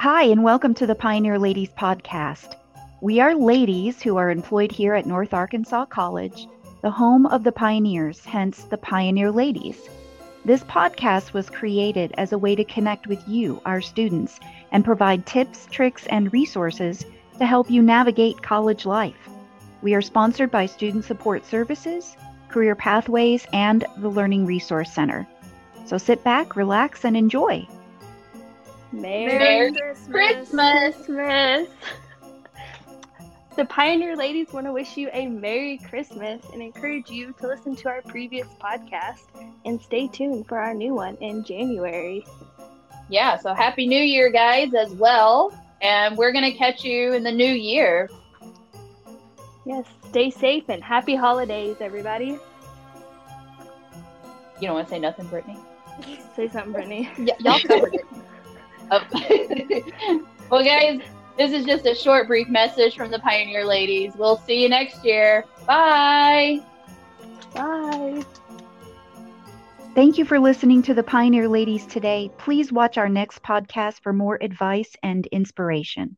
[0.00, 2.54] Hi, and welcome to the Pioneer Ladies podcast.
[3.02, 6.48] We are ladies who are employed here at North Arkansas College,
[6.80, 9.90] the home of the pioneers, hence the Pioneer Ladies.
[10.42, 14.40] This podcast was created as a way to connect with you, our students,
[14.72, 17.04] and provide tips, tricks, and resources
[17.36, 19.28] to help you navigate college life.
[19.82, 22.16] We are sponsored by Student Support Services,
[22.48, 25.28] Career Pathways, and the Learning Resource Center.
[25.84, 27.68] So sit back, relax, and enjoy.
[28.92, 30.96] Merry, Merry Christmas.
[30.96, 31.68] Christmas.
[33.56, 37.74] The Pioneer Ladies want to wish you a Merry Christmas and encourage you to listen
[37.76, 39.24] to our previous podcast
[39.64, 42.24] and stay tuned for our new one in January.
[43.08, 45.52] Yeah, so happy new year, guys, as well.
[45.82, 48.08] And we're going to catch you in the new year.
[49.66, 52.38] Yes, stay safe and happy holidays, everybody.
[54.60, 55.58] You don't want to say nothing, Brittany?
[56.36, 57.10] Say something, Brittany.
[57.18, 58.06] Y- y'all covered it.
[58.90, 60.22] Oh.
[60.50, 61.00] well, guys,
[61.36, 64.12] this is just a short, brief message from the Pioneer Ladies.
[64.16, 65.44] We'll see you next year.
[65.66, 66.60] Bye.
[67.54, 68.24] Bye.
[69.94, 72.30] Thank you for listening to the Pioneer Ladies today.
[72.38, 76.16] Please watch our next podcast for more advice and inspiration.